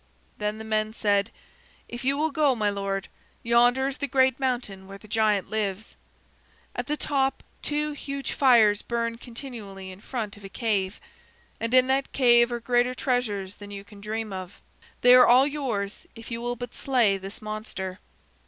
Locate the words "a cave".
10.43-10.99